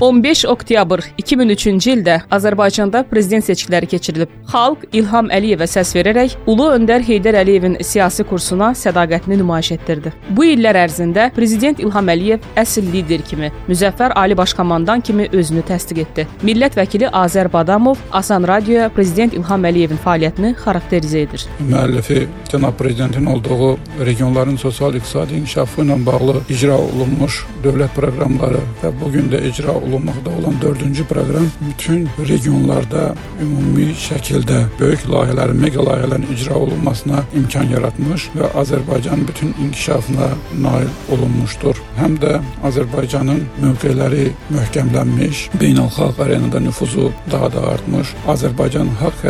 15 0.00 0.44
oktyabr 0.44 1.00
2003-cü 1.18 1.92
ildə 1.94 2.14
Azərbaycanda 2.36 3.00
prezident 3.08 3.44
seçkiləri 3.46 3.86
keçirilib. 3.88 4.32
Xalq 4.50 4.82
İlham 4.92 5.30
Əliyevə 5.32 5.64
səs 5.72 5.94
verərək 5.96 6.34
Ulu 6.52 6.66
öndər 6.74 7.00
Heydər 7.06 7.38
Əliyevin 7.40 7.78
siyasi 7.80 8.26
kursuna 8.28 8.74
sədaqətini 8.76 9.38
nümayiş 9.40 9.70
etdirdi. 9.78 10.12
Bu 10.36 10.44
illər 10.50 10.76
ərzində 10.82 11.30
prezident 11.32 11.80
İlham 11.80 12.10
Əliyev 12.12 12.44
əsl 12.60 12.90
lider 12.92 13.24
kimi, 13.24 13.48
müzəffər 13.70 14.12
ali 14.20 14.36
baş 14.36 14.52
komandan 14.58 15.00
kimi 15.00 15.30
özünü 15.32 15.64
təsdiq 15.70 16.02
etdi. 16.04 16.26
Millət 16.44 16.76
vəkili 16.76 17.08
Azər 17.08 17.48
Badamov 17.52 17.96
Asan 18.12 18.44
Radioya 18.44 18.90
prezident 18.92 19.32
İlham 19.32 19.64
Əliyevin 19.64 20.02
fəaliyyətini 20.04 20.52
xarakterizə 20.60 21.24
edir. 21.24 21.46
Müəllifi 21.70 22.26
cənab 22.52 22.76
prezidentin 22.76 23.32
olduğu 23.32 23.78
regionların 24.04 24.60
sosial-iqtisadi 24.60 25.40
inkişafı 25.40 25.88
ilə 25.88 25.98
bağlı 26.06 26.36
icra 26.52 26.76
olunmuş 26.84 27.40
dövlət 27.64 27.96
proqramları 27.96 28.60
və 28.84 28.92
bu 29.00 29.12
gün 29.16 29.32
də 29.32 29.40
icra 29.48 29.72
olunmaqda 29.86 30.30
olan 30.30 30.54
4-cü 30.62 31.04
proqram 31.10 31.48
bütün 31.68 32.08
regionlarda 32.28 33.14
ümumi 33.42 33.92
şəkildə 34.06 34.58
böyük 34.80 35.06
layihələrin, 35.12 35.60
mega 35.64 35.84
layihələrin 35.88 36.26
icra 36.34 36.54
olunmasına 36.54 37.22
imkan 37.38 37.70
yaratmış 37.74 38.28
və 38.36 38.50
Azərbaycan 38.62 39.26
bütün 39.28 39.54
inkişafına 39.64 40.28
nail 40.60 40.90
olunmuşdur. 41.12 41.80
Həm 42.00 42.18
də 42.22 42.36
Azərbaycanın 42.68 43.42
mövqeləri 43.62 44.28
möhkəmlənmiş, 44.50 45.46
beynəlxalq 45.60 46.22
arenada 46.24 46.60
nüfuzu 46.60 47.10
daha 47.32 47.52
da 47.52 47.66
artmış, 47.72 48.14
Azərbaycan 48.34 48.92
haqq 49.00 49.26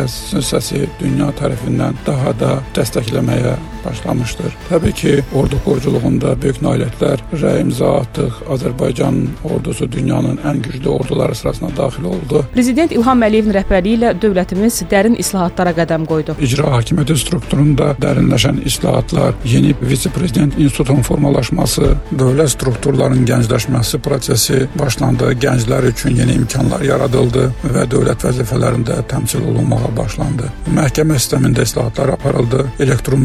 səsi 0.51 0.85
dünya 0.99 1.31
tərəfindən 1.39 2.03
daha 2.07 2.33
da 2.39 2.53
dəstəkləməyə 2.77 3.57
başlamışdır. 3.87 4.51
Təbii 4.69 4.93
ki, 4.93 5.13
ordu 5.35 5.59
quruculuğunda 5.65 6.35
böyük 6.41 6.61
nailiyyətlər 6.65 7.61
imza 7.61 7.93
atdıq. 8.01 8.43
Azərbaycan 8.53 9.15
ordusu 9.43 9.91
dünyanın 9.91 10.39
ən 10.45 10.61
güclü 10.61 10.89
orduları 10.89 11.35
sırasına 11.35 11.69
daxil 11.77 12.03
oldu. 12.03 12.45
Prezident 12.53 12.91
İlham 12.91 13.23
Əliyevin 13.23 13.55
rəhbərliyi 13.57 13.99
ilə 13.99 14.13
dövlətimiz 14.21 14.81
dərin 14.91 15.17
islahatlara 15.19 15.73
qədəm 15.77 16.05
qoydu. 16.09 16.35
İcra 16.41 16.71
hakimiyyəti 16.77 17.17
strukturunda 17.23 17.93
dərinləşən 18.01 18.61
islahatlar, 18.65 19.33
yeni 19.45 19.73
vitse-prezident 19.81 20.57
institutunun 20.59 21.01
formalaşması, 21.07 21.93
dövlət 22.19 22.53
strukturlarının 22.55 23.25
gəncləşməsi 23.29 24.01
prosesi 24.03 24.63
başlandı. 24.79 25.31
Gənclər 25.43 25.89
üçün 25.91 26.15
yeni 26.17 26.37
imkanlar 26.41 26.83
yaradıldı 26.85 27.47
və 27.73 27.87
dövlət 27.91 28.27
vəzifələrində 28.27 29.01
təmsil 29.11 29.45
olunmağa 29.51 29.91
başlandı. 29.97 30.51
Məhkəmə 30.75 31.17
sistemində 31.19 31.65
islahatlar 31.67 32.15
aparıldı. 32.17 32.65
Elektron 32.79 33.23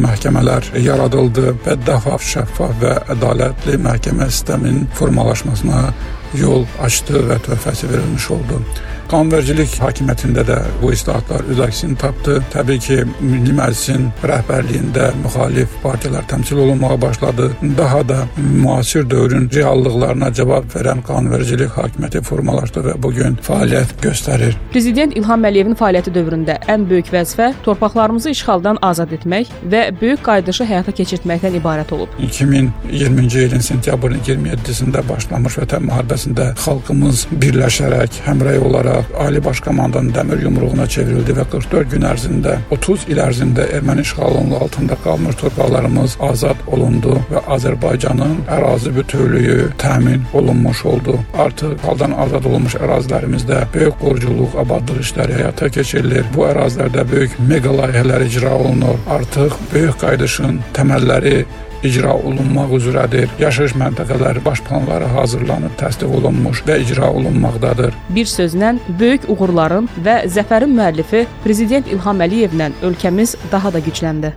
məhkəmələr 0.52 0.84
yaradıldı 0.84 1.54
və 1.64 1.76
daha 1.86 2.18
şəffaf 2.18 2.74
və 2.80 2.92
ədalətli 3.14 3.78
məhkəmə 3.80 4.28
sisteminin 4.30 4.86
formalaşmasına 4.94 5.92
yol 6.34 6.66
açdı 6.80 7.22
və 7.28 7.38
töhfəsi 7.46 7.88
verilmiş 7.88 8.30
oldu. 8.30 8.60
Qanunvericilik 9.12 9.74
hakimiyyətində 9.76 10.40
də 10.48 10.54
bu 10.80 10.88
islahatlar 10.94 11.42
öz 11.52 11.58
əksini 11.66 11.98
tapdı. 12.00 12.38
Təbii 12.54 12.80
ki, 12.80 12.94
Milli 13.20 13.52
Məclisin 13.52 14.06
rəhbərliyində 14.24 15.10
müxalif 15.20 15.74
partiyalar 15.82 16.24
təmsil 16.30 16.62
olunmağa 16.62 16.96
başladı. 17.02 17.50
Daha 17.76 18.00
da 18.08 18.16
müasir 18.38 19.04
dövrün 19.10 19.50
reallıqlarına 19.52 20.30
cavab 20.38 20.70
verən 20.72 21.02
qanunvericilik 21.04 21.76
hakimiyyəti 21.76 22.22
formalaşdı 22.24 22.86
və 22.86 22.94
bu 23.02 23.10
gün 23.18 23.36
fəaliyyət 23.48 23.92
göstərir. 24.00 24.56
Prezident 24.72 25.12
İlham 25.20 25.44
Əliyevin 25.44 25.76
fəaliyyəti 25.76 26.14
dövründə 26.16 26.56
ən 26.72 26.88
böyük 26.88 27.12
vəzifə 27.12 27.50
torpaqlarımızı 27.68 28.32
işğaldan 28.32 28.80
azad 28.80 29.12
etmək 29.18 29.52
və 29.74 29.84
böyük 30.00 30.24
qayıdışı 30.24 30.70
həyata 30.72 30.96
keçirtməkdən 31.02 31.60
ibarət 31.60 31.92
olub. 31.98 32.16
2020-ci 32.30 33.44
ilin 33.50 33.68
sentyabrın 33.68 34.24
27-sində 34.24 35.04
başlamış 35.12 35.60
Vətən 35.60 35.84
müharibəsində 35.90 36.54
xalqımız 36.64 37.26
birləşərək, 37.44 38.22
həmrəy 38.24 38.64
olaraq 38.64 39.01
Ali 39.18 39.44
Baş 39.44 39.60
Komandanın 39.60 40.12
dəmir 40.16 40.42
yumruğuna 40.42 40.86
çevrildi 40.86 41.34
və 41.38 41.44
44 41.52 41.90
gün 41.94 42.06
ərzində 42.08 42.56
30 42.74 43.06
il 43.12 43.20
ərzində 43.22 43.66
erməni 43.76 44.04
işğalının 44.06 44.54
altında 44.60 44.96
qalmış 45.04 45.38
torpaqlarımız 45.42 46.16
azad 46.30 46.62
olundu 46.66 47.16
və 47.30 47.42
Azərbaycanın 47.56 48.44
ərazi 48.56 48.94
bütövlüyü 48.96 49.70
təmin 49.78 50.22
olunmuş 50.34 50.84
oldu. 50.92 51.18
Artıq 51.38 51.78
haldan 51.86 52.16
azad 52.24 52.44
olunmuş 52.50 52.76
ərazilərimizdə 52.80 53.64
böyük 53.74 53.98
quruculuq, 54.00 54.56
abadlıq 54.64 55.02
işləri 55.06 55.38
həyata 55.40 55.70
keçirilir. 55.76 56.28
Bu 56.36 56.46
ərazilərdə 56.50 57.06
böyük 57.12 57.36
mega 57.48 57.74
layihələr 57.80 58.26
icra 58.26 58.54
olunur. 58.58 58.98
Artıq 59.10 59.58
böyük 59.74 60.00
qayıdışın 60.00 60.62
təməlləri 60.76 61.44
icra 61.84 62.14
olunmaq 62.14 62.76
üzrədir. 62.78 63.28
Yaşayış 63.40 63.74
məntəqələri 63.82 64.44
baş 64.44 64.62
planları 64.68 65.10
hazırlanıb, 65.16 65.74
təsdiq 65.80 66.14
olunmuş 66.18 66.62
və 66.68 66.78
icra 66.84 67.10
olunmaqdadır. 67.10 67.94
Bir 68.16 68.30
sözlə 68.30 68.76
böyük 69.00 69.28
uğurların 69.32 69.90
və 70.06 70.22
zəfərin 70.30 70.72
müəllifi 70.78 71.26
prezident 71.44 71.90
İlham 71.90 72.22
Əliyevlə 72.22 72.72
ölkəmiz 72.86 73.36
daha 73.52 73.72
da 73.72 73.82
gücləndi. 73.82 74.32